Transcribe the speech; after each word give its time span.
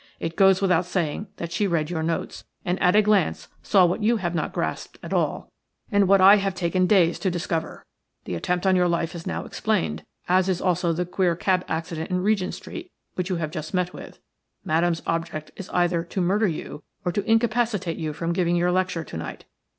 It 0.19 0.35
goes 0.35 0.63
without 0.63 0.85
saying 0.87 1.27
that 1.37 1.51
she 1.51 1.67
read 1.67 1.91
your 1.91 2.01
notes, 2.01 2.43
and 2.65 2.81
at 2.81 2.95
a 2.95 3.03
glance 3.03 3.49
saw 3.61 3.85
what 3.85 4.01
you 4.01 4.17
have 4.17 4.33
not 4.33 4.51
grasped 4.51 4.97
at 5.03 5.13
all, 5.13 5.51
and 5.91 6.07
what 6.07 6.19
I 6.19 6.37
have 6.37 6.55
taken 6.55 6.87
days 6.87 7.19
to 7.19 7.29
discover. 7.29 7.85
The 8.25 8.33
attempt 8.33 8.65
on 8.65 8.75
your 8.75 8.87
life 8.87 9.13
is 9.13 9.27
now 9.27 9.45
explained, 9.45 10.03
as 10.27 10.49
is 10.49 10.59
also 10.59 10.91
the 10.91 11.05
queer 11.05 11.35
cab 11.35 11.63
accident 11.67 12.09
in 12.09 12.23
Regent 12.23 12.55
Street 12.55 12.91
which 13.13 13.29
you 13.29 13.35
have 13.35 13.51
just 13.51 13.75
met 13.75 13.93
with. 13.93 14.17
Madame's 14.65 15.03
object 15.05 15.51
is 15.55 15.69
either 15.69 16.03
to 16.05 16.19
murder 16.19 16.47
you 16.47 16.81
or 17.05 17.11
to 17.11 17.23
incapacitate 17.29 17.97
you 17.97 18.11
from 18.11 18.33
giving 18.33 18.55
your 18.55 18.71
lecture 18.71 19.03
to 19.03 19.17
night. 19.17 19.45